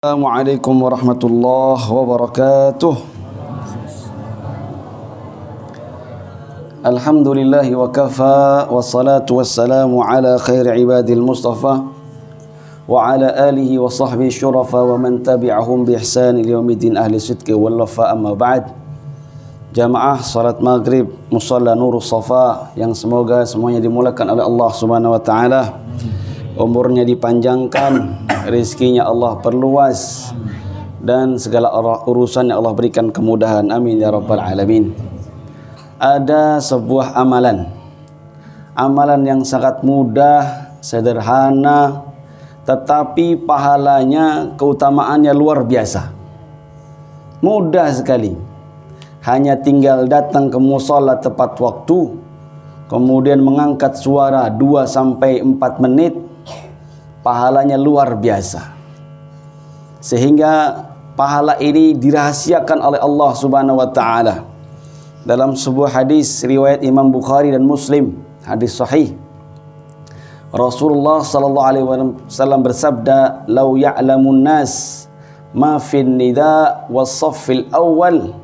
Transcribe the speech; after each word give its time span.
السلام 0.00 0.24
عليكم 0.24 0.74
ورحمة 0.82 1.22
الله 1.24 1.80
وبركاته 1.92 2.94
الحمد 6.88 7.28
لله 7.28 7.68
وكفى 7.76 8.40
والصلاة 8.72 9.28
والسلام 9.28 9.92
على 10.00 10.32
خير 10.40 10.64
عباد 10.72 11.04
المصطفى 11.10 11.74
وعلى 12.88 13.28
آله 13.52 13.70
وصحبه 13.78 14.26
الشرفاء 14.32 14.84
ومن 14.88 15.20
تبعهم 15.20 15.84
بإحسان 15.84 16.48
اليوم 16.48 16.70
الدين 16.70 16.96
أهل 16.96 17.20
الصدق 17.20 17.52
والوفاء 17.52 18.08
أما 18.16 18.32
بعد 18.32 18.72
Jamaah 19.76 20.24
salat 20.24 20.64
maghrib 20.64 21.12
Musalla 21.28 21.76
Nurul 21.76 22.00
Safa 22.00 22.72
yang 22.72 22.96
semoga 22.96 23.44
semuanya 23.44 23.84
dimulakan 23.84 24.32
oleh 24.32 24.48
Allah 24.48 24.70
Subhanahu 24.72 25.12
wa 25.12 25.20
taala. 25.20 25.62
Umurnya 26.60 27.08
dipanjangkan, 27.08 28.20
rezekinya 28.44 29.08
Allah 29.08 29.40
perluas 29.40 30.28
dan 31.00 31.40
segala 31.40 31.72
urusan 32.04 32.52
yang 32.52 32.60
Allah 32.60 32.76
berikan 32.76 33.08
kemudahan. 33.08 33.72
Amin 33.72 33.96
ya 33.96 34.12
rabbal 34.12 34.36
alamin. 34.36 34.92
Ada 35.96 36.60
sebuah 36.60 37.16
amalan. 37.16 37.64
Amalan 38.76 39.24
yang 39.24 39.40
sangat 39.40 39.80
mudah, 39.80 40.76
sederhana, 40.84 42.04
tetapi 42.68 43.40
pahalanya, 43.40 44.52
keutamaannya 44.60 45.32
luar 45.32 45.64
biasa. 45.64 46.12
Mudah 47.40 47.88
sekali 47.88 48.36
hanya 49.24 49.56
tinggal 49.56 50.04
datang 50.04 50.52
ke 50.52 50.60
musola 50.60 51.16
tepat 51.16 51.56
waktu 51.56 52.20
kemudian 52.92 53.40
mengangkat 53.40 53.96
suara 53.96 54.52
2 54.52 54.84
sampai 54.84 55.40
4 55.40 55.56
menit 55.88 56.29
pahalanya 57.20 57.76
luar 57.76 58.16
biasa. 58.16 58.72
Sehingga 60.00 60.84
pahala 61.16 61.60
ini 61.60 61.92
dirahasiakan 61.92 62.78
oleh 62.80 63.00
Allah 63.00 63.30
Subhanahu 63.36 63.80
wa 63.80 63.88
taala. 63.92 64.48
Dalam 65.20 65.52
sebuah 65.52 66.00
hadis 66.00 66.40
riwayat 66.40 66.80
Imam 66.80 67.12
Bukhari 67.12 67.52
dan 67.52 67.60
Muslim 67.60 68.16
hadis 68.40 68.72
sahih. 68.72 69.12
Rasulullah 70.50 71.22
sallallahu 71.22 71.68
alaihi 71.68 71.86
wasallam 71.86 72.66
bersabda 72.66 73.46
lau 73.46 73.78
ya'lamun 73.78 74.42
nas 74.42 75.06
ma 75.54 75.78
fin 75.78 76.18
nida 76.18 76.90
was 76.90 77.14
saffil 77.14 77.70
awal 77.70 78.34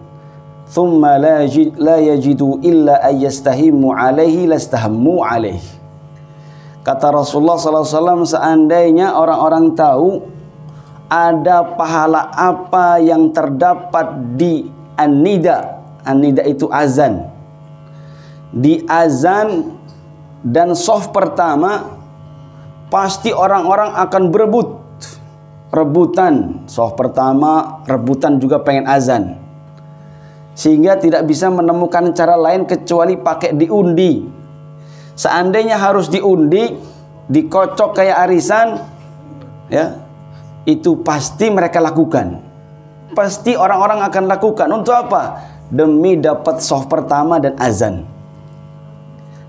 thumma 0.70 1.18
la 1.18 1.42
la 1.82 1.96
yajidu 1.98 2.62
illa 2.62 3.02
ayyastahimu 3.02 3.90
alaihi 3.90 4.46
lastahammu 4.46 5.18
alaihi 5.18 5.75
kata 6.86 7.10
Rasulullah 7.10 7.58
wasallam 7.58 8.22
seandainya 8.22 9.18
orang-orang 9.18 9.74
tahu 9.74 10.22
ada 11.10 11.74
pahala 11.74 12.30
apa 12.30 13.02
yang 13.02 13.34
terdapat 13.34 14.38
di 14.38 14.70
an-nida. 14.94 15.82
An-nida 16.06 16.46
itu 16.46 16.70
azan. 16.70 17.26
Di 18.54 18.86
azan 18.86 19.74
dan 20.46 20.78
soft 20.78 21.10
pertama 21.10 21.98
pasti 22.86 23.34
orang-orang 23.34 23.90
akan 24.06 24.22
berebut. 24.30 24.68
Rebutan. 25.74 26.62
Soft 26.70 26.94
pertama 26.94 27.82
rebutan 27.90 28.38
juga 28.38 28.62
pengen 28.62 28.86
azan. 28.86 29.34
Sehingga 30.56 30.96
tidak 30.96 31.26
bisa 31.26 31.50
menemukan 31.52 32.14
cara 32.16 32.38
lain 32.38 32.64
kecuali 32.64 33.18
pakai 33.18 33.52
diundi. 33.52 34.45
Seandainya 35.16 35.80
harus 35.80 36.12
diundi, 36.12 36.76
dikocok 37.32 37.96
kayak 37.96 38.28
arisan, 38.28 38.76
ya, 39.72 39.96
itu 40.68 41.00
pasti 41.00 41.48
mereka 41.48 41.80
lakukan. 41.80 42.44
Pasti 43.16 43.56
orang-orang 43.56 44.04
akan 44.04 44.24
lakukan. 44.28 44.68
Untuk 44.68 44.92
apa? 44.92 45.40
Demi 45.72 46.20
dapat 46.20 46.60
soft 46.60 46.92
pertama 46.92 47.40
dan 47.40 47.56
azan. 47.56 48.04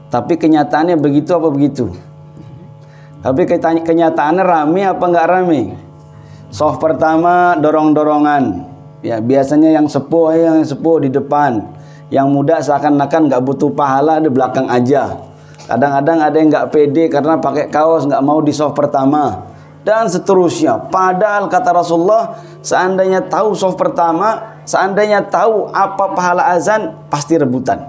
Tapi 0.08 0.40
kenyataannya 0.40 0.96
begitu 0.96 1.36
apa 1.36 1.52
begitu? 1.52 1.92
Tapi 3.20 3.44
kenyataannya 3.84 4.44
rame 4.46 4.88
apa 4.88 5.04
enggak 5.04 5.28
rame? 5.28 5.62
Soft 6.48 6.80
pertama 6.80 7.60
dorong-dorongan, 7.60 8.72
Ya, 9.06 9.22
biasanya 9.22 9.78
yang 9.78 9.86
sepuh 9.86 10.34
yang 10.34 10.66
sepuh 10.66 11.06
di 11.06 11.14
depan, 11.14 11.62
yang 12.10 12.34
muda 12.34 12.58
seakan-akan 12.58 13.30
nggak 13.30 13.44
butuh 13.46 13.70
pahala 13.70 14.18
di 14.18 14.26
belakang 14.26 14.66
aja. 14.66 15.22
Kadang-kadang 15.68 16.18
ada 16.24 16.36
yang 16.40 16.48
nggak 16.48 16.70
pede 16.72 17.12
karena 17.12 17.36
pakai 17.44 17.68
kaos 17.68 18.08
nggak 18.08 18.24
mau 18.24 18.40
di 18.40 18.56
soft 18.56 18.72
pertama 18.72 19.52
dan 19.84 20.08
seterusnya. 20.08 20.88
Padahal 20.88 21.52
kata 21.52 21.76
Rasulullah, 21.76 22.40
seandainya 22.64 23.24
tahu 23.28 23.52
soft 23.52 23.76
pertama, 23.76 24.60
seandainya 24.64 25.28
tahu 25.28 25.72
apa 25.72 26.16
pahala 26.16 26.56
azan, 26.56 26.96
pasti 27.12 27.36
rebutan. 27.36 27.88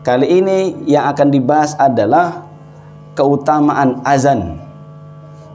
Kali 0.00 0.40
ini 0.40 0.88
yang 0.88 1.12
akan 1.12 1.28
dibahas 1.28 1.76
adalah 1.76 2.48
keutamaan 3.12 4.00
azan. 4.04 4.56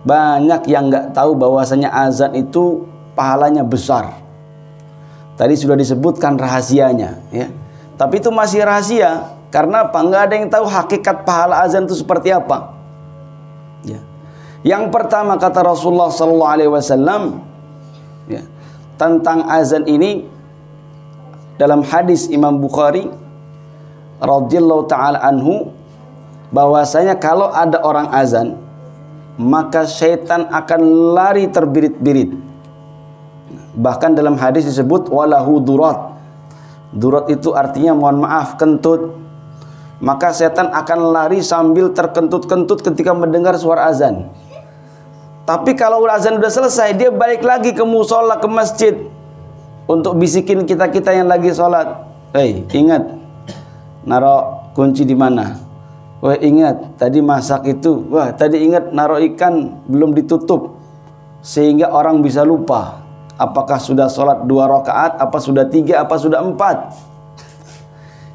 Banyak 0.05 0.69
yang 0.69 0.93
nggak 0.93 1.17
tahu 1.17 1.33
bahwasanya 1.33 1.89
azan 1.89 2.37
itu 2.37 2.85
pahalanya 3.17 3.65
besar. 3.65 4.21
Tadi 5.33 5.57
sudah 5.57 5.73
disebutkan 5.73 6.37
rahasianya, 6.37 7.25
ya. 7.33 7.49
Tapi 7.97 8.21
itu 8.21 8.29
masih 8.29 8.61
rahasia 8.61 9.34
karena 9.55 9.87
apa? 9.87 9.97
Enggak 10.03 10.21
ada 10.27 10.33
yang 10.35 10.49
tahu 10.51 10.65
hakikat 10.67 11.23
pahala 11.23 11.63
azan 11.63 11.87
itu 11.87 11.95
seperti 11.95 12.35
apa. 12.35 12.75
Ya. 13.87 14.03
Yang 14.67 14.91
pertama 14.91 15.39
kata 15.39 15.63
Rasulullah 15.63 16.11
sallallahu 16.11 16.51
alaihi 16.51 16.71
wasallam 16.71 17.39
ya, 18.27 18.43
tentang 18.99 19.47
azan 19.47 19.87
ini 19.87 20.27
dalam 21.55 21.87
hadis 21.87 22.27
Imam 22.27 22.59
Bukhari 22.59 23.07
radhiyallahu 24.19 24.91
taala 24.91 25.23
anhu 25.23 25.71
bahwasanya 26.51 27.15
kalau 27.15 27.47
ada 27.47 27.79
orang 27.79 28.11
azan 28.11 28.59
maka 29.39 29.87
syaitan 29.87 30.51
akan 30.51 30.81
lari 31.15 31.47
terbirit-birit 31.47 32.35
Bahkan 33.75 34.15
dalam 34.15 34.39
hadis 34.39 34.63
disebut 34.63 35.11
walahu 35.11 35.59
durat. 35.59 36.15
Durat 36.95 37.27
itu 37.27 37.51
artinya 37.51 37.91
mohon 37.91 38.23
maaf 38.23 38.55
kentut. 38.55 39.11
Maka 40.03 40.35
setan 40.35 40.71
akan 40.75 41.15
lari 41.15 41.39
sambil 41.39 41.91
terkentut-kentut 41.95 42.83
ketika 42.83 43.15
mendengar 43.15 43.55
suara 43.55 43.87
azan. 43.87 44.27
Tapi 45.45 45.77
kalau 45.77 46.03
azan 46.09 46.41
sudah 46.41 46.51
selesai, 46.51 46.97
dia 46.97 47.13
balik 47.13 47.45
lagi 47.45 47.71
ke 47.71 47.85
musola, 47.85 48.41
ke 48.41 48.49
masjid 48.49 48.97
untuk 49.85 50.17
bisikin 50.17 50.65
kita-kita 50.65 51.13
yang 51.13 51.29
lagi 51.29 51.53
sholat. 51.53 51.85
Hei, 52.33 52.65
ingat, 52.73 53.05
naro 54.03 54.67
kunci 54.73 55.05
di 55.05 55.13
mana? 55.13 55.55
Wah 56.19 56.35
ingat, 56.41 56.97
tadi 56.97 57.21
masak 57.21 57.69
itu. 57.69 58.01
Wah 58.09 58.33
tadi 58.33 58.65
ingat 58.65 58.89
naro 58.89 59.21
ikan 59.21 59.85
belum 59.85 60.17
ditutup 60.17 60.81
sehingga 61.45 61.93
orang 61.93 62.25
bisa 62.25 62.41
lupa. 62.41 63.05
Apakah 63.37 63.77
sudah 63.77 64.09
sholat 64.09 64.47
dua 64.49 64.65
rakaat, 64.65 65.21
apa 65.21 65.37
sudah 65.37 65.69
tiga, 65.69 66.01
apa 66.01 66.17
sudah 66.17 66.41
empat? 66.41 66.97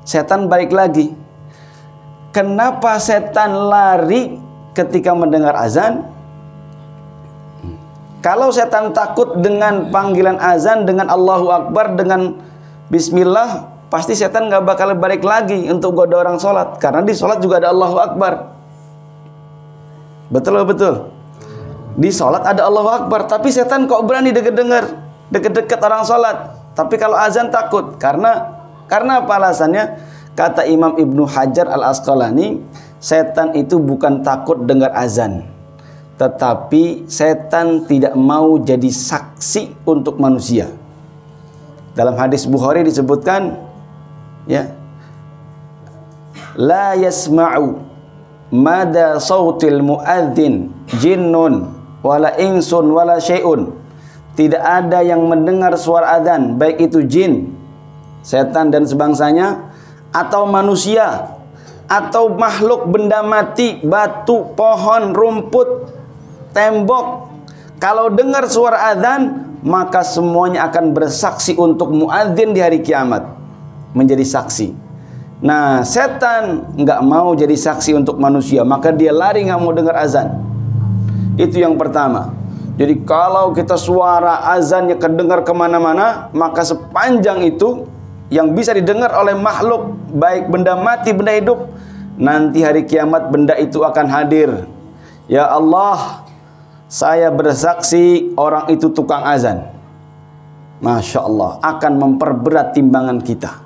Setan 0.07 0.47
balik 0.47 0.71
lagi. 0.71 1.11
Kenapa 2.31 2.95
setan 3.03 3.51
lari 3.67 4.39
ketika 4.71 5.11
mendengar 5.19 5.55
azan? 5.59 6.07
Kalau 8.23 8.55
setan 8.55 8.95
takut 8.95 9.41
dengan 9.41 9.91
panggilan 9.91 10.39
azan, 10.39 10.87
dengan 10.87 11.11
Allahu 11.11 11.51
Akbar, 11.51 11.99
dengan 11.99 12.39
Bismillah, 12.87 13.67
pasti 13.91 14.15
setan 14.15 14.47
nggak 14.47 14.63
bakal 14.63 14.95
balik 14.95 15.27
lagi 15.27 15.67
untuk 15.73 15.97
goda 15.99 16.23
orang 16.23 16.39
sholat. 16.39 16.79
Karena 16.79 17.03
di 17.03 17.17
sholat 17.17 17.43
juga 17.43 17.59
ada 17.59 17.75
Allahu 17.75 17.97
Akbar. 17.99 18.33
Betul 20.31 20.63
betul. 20.63 21.11
Di 21.99 22.15
sholat 22.15 22.47
ada 22.47 22.69
Allahu 22.71 22.91
Akbar, 22.93 23.27
tapi 23.27 23.51
setan 23.51 23.91
kok 23.91 24.07
berani 24.07 24.31
denger-denger, 24.31 24.85
deket-deket 25.35 25.81
orang 25.83 26.07
sholat. 26.07 26.37
Tapi 26.79 26.95
kalau 26.95 27.19
azan 27.19 27.51
takut, 27.51 27.99
karena 27.99 28.55
karena 28.87 29.19
apa 29.19 29.33
alasannya? 29.35 29.85
Kata 30.39 30.65
Imam 30.65 30.97
Ibnu 30.97 31.27
Hajar 31.27 31.69
Al 31.69 31.91
Asqalani, 31.91 32.63
setan 33.03 33.53
itu 33.59 33.81
bukan 33.81 34.21
takut 34.21 34.63
dengar 34.65 34.95
azan, 34.95 35.45
tetapi 36.21 37.09
setan 37.11 37.85
tidak 37.89 38.15
mau 38.15 38.57
jadi 38.61 38.89
saksi 38.89 39.85
untuk 39.89 40.21
manusia. 40.21 40.71
Dalam 41.97 42.15
hadis 42.15 42.47
Bukhari 42.47 42.87
disebutkan, 42.87 43.59
ya, 44.47 44.71
la 46.55 46.95
yasma'u 46.95 47.83
mada 48.55 49.19
sautil 49.19 49.83
muadzin 49.83 50.71
jinnun 50.99 51.71
wala 52.03 52.35
insun 52.39 52.91
wala 52.91 53.19
syai'un. 53.19 53.77
Tidak 54.39 54.63
ada 54.63 55.03
yang 55.03 55.27
mendengar 55.27 55.75
suara 55.75 56.17
azan, 56.17 56.57
baik 56.57 56.81
itu 56.81 57.03
jin, 57.05 57.51
setan 58.23 58.71
dan 58.71 58.87
sebangsanya 58.87 59.70
atau 60.11 60.47
manusia 60.47 61.39
atau 61.91 62.31
makhluk 62.31 62.87
benda 62.87 63.23
mati, 63.27 63.83
batu, 63.83 64.55
pohon, 64.55 65.11
rumput, 65.11 65.91
tembok 66.55 67.27
Kalau 67.81 68.13
dengar 68.13 68.45
suara 68.45 68.93
azan, 68.93 69.57
maka 69.65 70.05
semuanya 70.05 70.69
akan 70.69 70.93
bersaksi 70.93 71.57
untuk 71.57 71.89
muadzin 71.97 72.53
di 72.53 72.61
hari 72.61 72.85
kiamat. 72.85 73.25
Menjadi 73.97 74.21
saksi. 74.21 74.77
Nah, 75.41 75.81
setan 75.81 76.77
nggak 76.77 77.01
mau 77.01 77.33
jadi 77.33 77.57
saksi 77.57 77.97
untuk 77.97 78.21
manusia, 78.21 78.69
maka 78.69 78.93
dia 78.93 79.17
lari 79.17 79.49
nggak 79.49 79.61
mau 79.65 79.73
dengar 79.73 79.97
azan. 79.97 80.45
Itu 81.41 81.57
yang 81.57 81.81
pertama. 81.81 82.37
Jadi 82.77 83.01
kalau 83.09 83.57
kita 83.57 83.81
suara 83.81 84.45
azannya 84.53 85.01
kedengar 85.01 85.41
ke 85.41 85.53
mana-mana, 85.57 86.29
maka 86.37 86.61
sepanjang 86.61 87.49
itu 87.49 87.89
yang 88.31 88.55
bisa 88.55 88.71
didengar 88.71 89.11
oleh 89.11 89.35
makhluk, 89.35 89.99
baik 90.15 90.47
benda 90.49 90.79
mati, 90.79 91.11
benda 91.11 91.35
hidup, 91.35 91.67
nanti 92.15 92.63
hari 92.63 92.87
kiamat 92.87 93.29
benda 93.29 93.59
itu 93.59 93.83
akan 93.83 94.07
hadir. 94.07 94.71
Ya 95.27 95.51
Allah, 95.51 96.23
saya 96.87 97.31
bersaksi 97.35 98.35
orang 98.39 98.71
itu 98.71 98.91
tukang 98.95 99.27
azan. 99.27 99.67
Masya 100.81 101.21
Allah 101.27 101.61
akan 101.61 101.93
memperberat 101.99 102.73
timbangan 102.73 103.21
kita. 103.21 103.63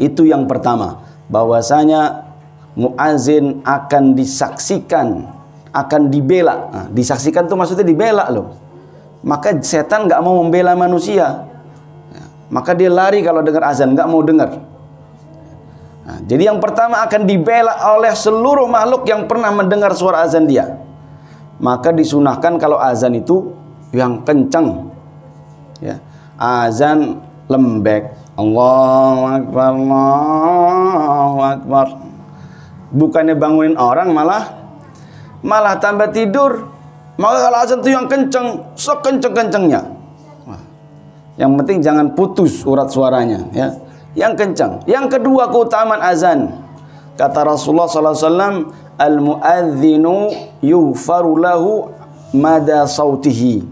Itu 0.00 0.26
yang 0.26 0.48
pertama. 0.50 1.06
Bahwasanya 1.30 2.26
muazin 2.74 3.62
akan 3.62 4.18
disaksikan, 4.18 5.24
akan 5.70 6.02
dibela. 6.10 6.56
Nah, 6.68 6.86
disaksikan 6.90 7.46
itu 7.46 7.54
maksudnya 7.54 7.86
dibela 7.86 8.26
loh. 8.28 8.52
Maka 9.24 9.56
setan 9.64 10.04
nggak 10.10 10.20
mau 10.20 10.42
membela 10.42 10.76
manusia. 10.76 11.46
Maka 12.52 12.76
dia 12.76 12.92
lari 12.92 13.24
kalau 13.24 13.40
dengar 13.40 13.64
azan, 13.64 13.96
nggak 13.96 14.08
mau 14.08 14.20
dengar. 14.20 14.60
Nah, 16.04 16.20
jadi 16.28 16.52
yang 16.52 16.60
pertama 16.60 17.00
akan 17.00 17.24
dibela 17.24 17.72
oleh 17.96 18.12
seluruh 18.12 18.68
makhluk 18.68 19.08
yang 19.08 19.24
pernah 19.24 19.48
mendengar 19.48 19.96
suara 19.96 20.20
azan 20.20 20.44
dia. 20.44 20.76
Maka 21.56 21.96
disunahkan 21.96 22.60
kalau 22.60 22.76
azan 22.76 23.16
itu 23.16 23.56
yang 23.96 24.20
kencang. 24.20 24.92
Ya 25.80 26.04
azan 26.36 27.24
lembek. 27.48 28.12
Allahu 28.36 29.22
akbar 29.32 29.70
Allahu 29.80 31.38
akbar. 31.40 31.86
Bukannya 32.92 33.34
bangunin 33.40 33.80
orang 33.80 34.12
malah 34.12 34.44
malah 35.40 35.80
tambah 35.80 36.12
tidur. 36.12 36.68
Maka 37.16 37.48
kalau 37.48 37.58
azan 37.64 37.78
itu 37.80 37.90
yang 37.96 38.06
kencang 38.10 38.76
sekenceng-kencengnya 38.76 39.93
yang 41.34 41.58
penting 41.58 41.82
jangan 41.82 42.14
putus 42.14 42.62
urat 42.62 42.86
suaranya 42.90 43.50
ya. 43.50 43.74
Yang 44.14 44.32
kencang. 44.38 44.72
Yang 44.86 45.18
kedua 45.18 45.50
keutamaan 45.50 45.98
azan. 45.98 46.54
Kata 47.18 47.42
Rasulullah 47.42 47.90
sallallahu 47.90 48.14
alaihi 48.14 48.26
wasallam 48.30 48.56
al 48.94 49.16
muadzinu 49.18 50.16
yughfaru 50.62 51.34
lahu 51.34 51.90
mada 52.30 52.86
sautihi. 52.86 53.66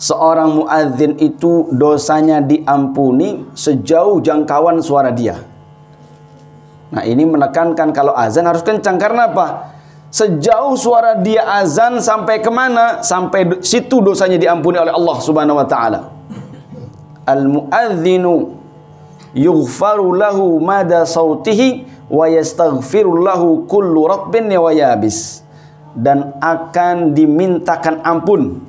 Seorang 0.00 0.64
muadzin 0.64 1.20
itu 1.20 1.68
dosanya 1.72 2.40
diampuni 2.40 3.44
sejauh 3.52 4.20
jangkauan 4.24 4.80
suara 4.80 5.12
dia. 5.12 5.36
Nah 6.92 7.04
ini 7.04 7.28
menekankan 7.28 7.92
kalau 7.92 8.16
azan 8.16 8.48
harus 8.48 8.64
kencang. 8.64 8.96
Karena 8.96 9.28
apa? 9.28 9.76
Sejauh 10.08 10.76
suara 10.80 11.20
dia 11.20 11.44
azan 11.44 12.00
sampai 12.00 12.40
ke 12.40 12.48
mana 12.48 13.04
sampai 13.04 13.60
situ 13.60 14.00
dosanya 14.00 14.40
diampuni 14.40 14.80
oleh 14.80 14.94
Allah 14.94 15.16
subhanahu 15.20 15.58
wa 15.60 15.66
ta'ala 15.68 16.13
al 17.24 17.48
muadzinu 17.48 18.56
yughfaru 19.32 20.14
lahu 20.14 20.60
mada 20.60 21.08
sautihi 21.08 21.88
wa 22.08 22.28
yastaghfirullahu 22.28 23.66
kullu 23.66 24.06
rabbin 24.06 24.48
wa 24.52 24.70
yabis 24.70 25.42
dan 25.96 26.36
akan 26.38 27.16
dimintakan 27.16 28.04
ampun 28.04 28.60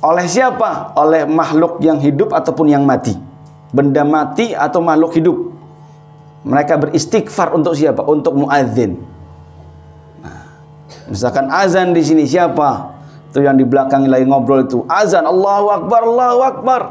oleh 0.00 0.24
siapa? 0.24 0.96
Oleh 0.96 1.28
makhluk 1.28 1.84
yang 1.84 2.00
hidup 2.00 2.32
ataupun 2.32 2.72
yang 2.72 2.88
mati. 2.88 3.12
Benda 3.70 4.00
mati 4.00 4.56
atau 4.56 4.80
makhluk 4.80 5.12
hidup. 5.20 5.36
Mereka 6.40 6.80
beristighfar 6.88 7.52
untuk 7.52 7.76
siapa? 7.76 8.00
Untuk 8.08 8.32
muadzin. 8.32 8.96
Nah, 10.24 10.40
misalkan 11.12 11.52
azan 11.52 11.92
di 11.92 12.00
sini 12.00 12.24
siapa? 12.24 12.96
Itu 13.28 13.44
yang 13.44 13.60
di 13.60 13.68
belakang 13.68 14.08
lagi 14.08 14.24
ngobrol 14.24 14.64
itu. 14.64 14.88
Azan 14.88 15.28
Allahu 15.28 15.68
Akbar, 15.68 16.00
Allahu 16.08 16.40
Akbar. 16.48 16.82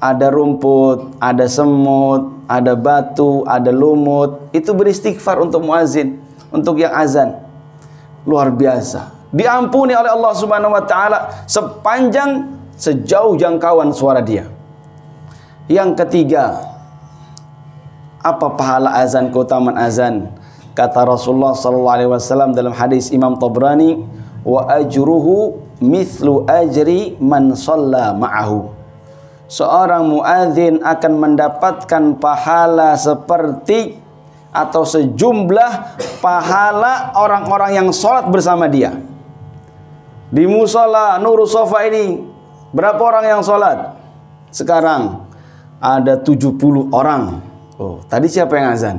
Ada 0.00 0.32
rumput, 0.32 1.20
ada 1.20 1.44
semut, 1.44 2.40
ada 2.48 2.72
batu, 2.72 3.44
ada 3.44 3.68
lumut, 3.68 4.48
itu 4.50 4.72
beristighfar 4.72 5.38
untuk 5.38 5.60
muazin, 5.62 6.18
untuk 6.48 6.80
yang 6.80 6.90
azan. 6.96 7.36
Luar 8.24 8.48
biasa. 8.48 9.12
Diampuni 9.30 9.92
oleh 9.92 10.08
Allah 10.08 10.32
Subhanahu 10.34 10.72
wa 10.72 10.82
taala 10.88 11.46
sepanjang 11.46 12.48
sejauh 12.74 13.38
jangkauan 13.38 13.92
suara 13.94 14.18
dia. 14.24 14.48
Yang 15.70 16.02
ketiga, 16.02 16.64
apa 18.24 18.56
pahala 18.58 18.98
azan, 19.04 19.30
keutamaan 19.30 19.78
azan? 19.78 20.32
Kata 20.74 21.06
Rasulullah 21.06 21.52
sallallahu 21.52 21.94
alaihi 21.94 22.10
wasallam 22.10 22.56
dalam 22.56 22.72
hadis 22.72 23.12
Imam 23.12 23.36
Tabrani, 23.36 24.00
wa 24.48 24.64
ajruhu 24.66 25.60
mithlu 25.78 26.48
ajri 26.48 27.20
man 27.20 27.52
shalla 27.52 28.16
ma'ahu 28.16 28.79
seorang 29.50 30.06
muadzin 30.06 30.78
akan 30.78 31.12
mendapatkan 31.18 32.22
pahala 32.22 32.94
seperti 32.94 33.98
atau 34.54 34.86
sejumlah 34.86 35.98
pahala 36.22 37.10
orang-orang 37.18 37.82
yang 37.82 37.88
sholat 37.90 38.30
bersama 38.30 38.70
dia. 38.70 38.94
Di 40.30 40.46
musola 40.46 41.18
Nurul 41.18 41.50
Sofa 41.50 41.82
ini 41.90 42.22
berapa 42.70 43.02
orang 43.02 43.26
yang 43.26 43.42
sholat? 43.42 43.98
Sekarang 44.54 45.26
ada 45.82 46.14
70 46.14 46.54
orang. 46.94 47.42
Oh, 47.74 47.98
tadi 48.06 48.30
siapa 48.30 48.54
yang 48.54 48.70
azan? 48.70 48.96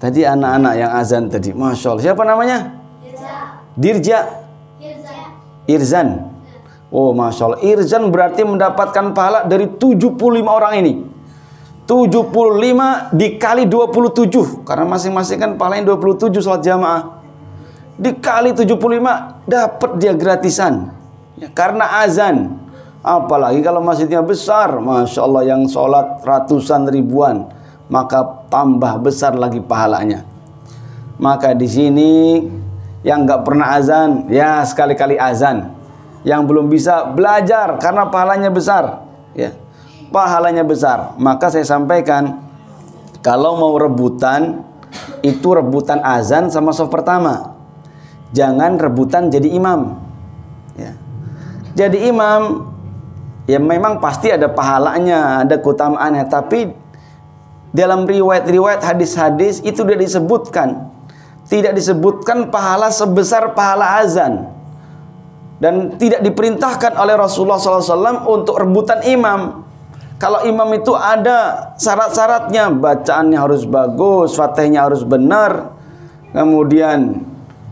Tadi 0.00 0.24
anak-anak 0.24 0.74
yang 0.80 0.90
azan 0.96 1.28
tadi. 1.28 1.52
Masya 1.52 1.92
Allah. 1.92 2.04
Siapa 2.04 2.22
namanya? 2.24 2.58
Dirja. 3.04 3.36
Dirja. 3.76 4.18
Irzan. 5.64 6.33
Oh 6.92 7.10
Masya 7.16 7.42
Allah. 7.50 7.60
Irzan 7.64 8.10
berarti 8.12 8.46
mendapatkan 8.46 9.14
pahala 9.16 9.46
dari 9.48 9.66
75 9.66 10.14
orang 10.44 10.72
ini. 10.78 10.92
75 11.84 13.12
dikali 13.12 13.68
27 13.68 14.64
Karena 14.64 14.88
masing-masing 14.88 15.36
kan 15.36 15.50
pahalanya 15.60 15.92
27 15.92 16.40
sholat 16.40 16.64
jamaah. 16.64 17.20
Dikali 18.00 18.56
75 18.56 19.44
dapat 19.44 19.90
dia 20.00 20.14
gratisan. 20.16 20.94
Ya, 21.36 21.50
Karena 21.52 22.02
azan. 22.06 22.62
Apalagi 23.04 23.60
kalau 23.60 23.84
masjidnya 23.84 24.22
besar. 24.24 24.78
Masya 24.80 25.20
Allah 25.20 25.42
yang 25.44 25.68
sholat 25.68 26.24
ratusan 26.24 26.88
ribuan 26.88 27.50
Maka 27.90 28.48
tambah 28.48 29.02
besar 29.02 29.36
lagi 29.36 29.60
pahalanya. 29.60 30.24
Maka 31.20 31.52
di 31.58 31.68
sini 31.68 32.12
yang 33.04 33.28
nggak 33.28 33.44
pernah 33.46 33.76
azan 33.76 34.26
Ya 34.32 34.64
sekali-kali 34.64 35.14
azan 35.20 35.73
yang 36.24 36.48
belum 36.48 36.72
bisa 36.72 37.12
belajar 37.12 37.76
karena 37.78 38.08
pahalanya 38.08 38.48
besar. 38.48 39.04
Ya. 39.36 39.52
Pahalanya 40.08 40.64
besar. 40.64 41.12
Maka 41.20 41.52
saya 41.52 41.68
sampaikan 41.68 42.40
kalau 43.20 43.60
mau 43.60 43.76
rebutan 43.76 44.64
itu 45.20 45.52
rebutan 45.52 46.00
azan 46.00 46.48
sama 46.48 46.72
soft 46.72 46.90
pertama. 46.90 47.54
Jangan 48.32 48.80
rebutan 48.80 49.28
jadi 49.28 49.52
imam. 49.52 50.00
Ya. 50.74 50.96
Jadi 51.76 52.08
imam 52.08 52.72
ya 53.44 53.60
memang 53.60 54.00
pasti 54.00 54.32
ada 54.32 54.48
pahalanya 54.48 55.44
ada 55.44 55.60
keutamaannya 55.60 56.24
tapi 56.32 56.72
dalam 57.74 58.08
riwayat-riwayat 58.08 58.80
hadis-hadis 58.80 59.60
itu 59.60 59.84
tidak 59.84 60.00
disebutkan. 60.00 60.88
Tidak 61.44 61.76
disebutkan 61.76 62.48
pahala 62.48 62.88
sebesar 62.88 63.52
pahala 63.52 64.00
azan 64.00 64.53
dan 65.62 65.94
tidak 65.96 66.20
diperintahkan 66.22 66.98
oleh 66.98 67.14
Rasulullah 67.14 67.60
SAW 67.60 68.26
untuk 68.26 68.58
rebutan 68.58 69.02
imam. 69.06 69.62
Kalau 70.18 70.46
imam 70.46 70.70
itu 70.74 70.94
ada 70.94 71.70
syarat-syaratnya, 71.76 72.70
bacaannya 72.70 73.38
harus 73.38 73.66
bagus, 73.66 74.38
fatihnya 74.38 74.86
harus 74.86 75.02
benar, 75.02 75.74
kemudian 76.30 77.22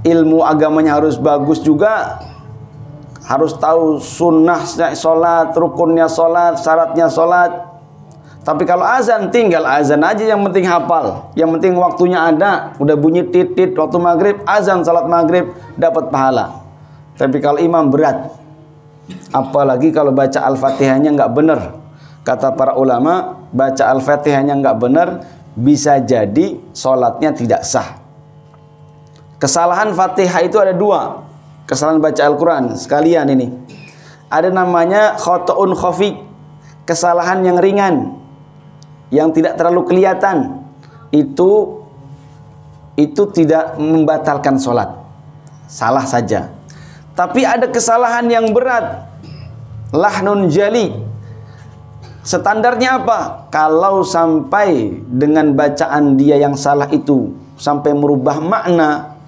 ilmu 0.03 0.43
agamanya 0.43 0.99
harus 0.99 1.17
bagus 1.17 1.63
juga, 1.63 2.19
harus 3.27 3.55
tahu 3.57 4.03
sunnahnya 4.03 4.93
sholat, 4.99 5.55
rukunnya 5.55 6.11
sholat, 6.11 6.59
syaratnya 6.59 7.07
sholat. 7.07 7.51
Tapi 8.43 8.67
kalau 8.67 8.83
azan 8.83 9.31
tinggal 9.31 9.63
azan 9.63 10.03
aja 10.03 10.27
yang 10.27 10.43
penting 10.43 10.67
hafal, 10.67 11.31
yang 11.39 11.55
penting 11.55 11.79
waktunya 11.79 12.19
ada, 12.19 12.75
udah 12.83 12.99
bunyi 12.99 13.23
titit 13.31 13.79
waktu 13.79 14.03
maghrib, 14.03 14.43
azan 14.43 14.83
salat 14.83 15.07
maghrib 15.07 15.55
dapat 15.79 16.11
pahala. 16.11 16.62
Tapi 17.23 17.39
kalau 17.39 17.63
imam 17.63 17.87
berat. 17.87 18.35
Apalagi 19.31 19.95
kalau 19.95 20.11
baca 20.11 20.43
Al-Fatihahnya 20.43 21.15
nggak 21.15 21.31
benar. 21.31 21.79
Kata 22.27 22.51
para 22.59 22.75
ulama, 22.75 23.47
baca 23.55 23.95
Al-Fatihahnya 23.95 24.59
nggak 24.59 24.79
benar, 24.83 25.09
bisa 25.55 26.03
jadi 26.03 26.59
sholatnya 26.75 27.31
tidak 27.31 27.63
sah. 27.63 28.03
Kesalahan 29.39 29.95
Fatihah 29.95 30.43
itu 30.43 30.59
ada 30.59 30.75
dua. 30.75 31.23
kesalahan 31.67 32.03
baca 32.03 32.23
Al-Quran 32.27 32.65
sekalian 32.77 33.27
ini 33.33 33.49
ada 34.29 34.53
namanya 34.53 35.17
khotoun 35.17 35.73
khafi 35.73 36.19
kesalahan 36.85 37.41
yang 37.47 37.57
ringan 37.57 38.19
yang 39.09 39.31
tidak 39.31 39.57
terlalu 39.57 39.89
kelihatan 39.89 40.67
itu 41.15 41.81
itu 42.99 43.23
tidak 43.33 43.81
membatalkan 43.81 44.61
sholat 44.61 44.91
salah 45.65 46.05
saja 46.05 46.53
tapi 47.13 47.45
ada 47.45 47.69
kesalahan 47.69 48.25
yang 48.29 48.53
berat. 48.57 49.09
Lahnun 49.93 50.49
jali. 50.49 50.93
Standarnya 52.23 53.03
apa? 53.03 53.51
Kalau 53.53 54.07
sampai 54.07 55.03
dengan 55.11 55.53
bacaan 55.53 56.17
dia 56.17 56.39
yang 56.39 56.55
salah 56.57 56.89
itu 56.89 57.35
sampai 57.59 57.93
merubah 57.93 58.39
makna 58.41 59.19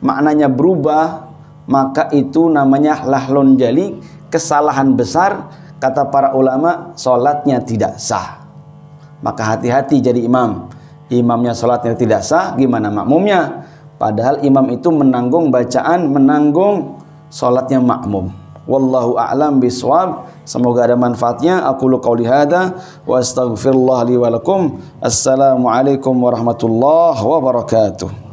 maknanya 0.00 0.46
berubah 0.48 1.30
maka 1.66 2.08
itu 2.14 2.46
namanya 2.48 3.02
lahlun 3.04 3.58
jali 3.58 3.98
kesalahan 4.30 4.94
besar 4.94 5.50
kata 5.82 6.08
para 6.08 6.32
ulama 6.32 6.94
solatnya 6.96 7.60
tidak 7.60 8.00
sah. 8.00 8.40
Maka 9.20 9.56
hati-hati 9.56 10.00
jadi 10.00 10.20
imam. 10.20 10.68
Imamnya 11.12 11.52
solatnya 11.52 11.92
tidak 11.98 12.24
sah 12.24 12.56
gimana 12.56 12.88
makmumnya? 12.88 13.66
Padahal 14.00 14.40
imam 14.40 14.72
itu 14.72 14.88
menanggung 14.88 15.52
bacaan 15.52 16.08
menanggung 16.08 17.03
solatnya 17.34 17.82
makmum. 17.82 18.30
Wallahu 18.70 19.18
a'lam 19.18 19.58
biswab. 19.58 20.30
Semoga 20.46 20.86
ada 20.86 20.96
manfaatnya. 20.96 21.66
Aku 21.68 21.90
lu 21.90 21.98
qauli 21.98 22.24
hada 22.24 22.78
wa 23.04 23.18
astaghfirullah 23.18 24.06
li 24.06 24.14
wa 24.16 24.30
lakum. 24.30 24.78
Assalamu 25.02 25.66
alaikum 25.66 26.14
warahmatullahi 26.16 27.18
wabarakatuh 27.20 28.23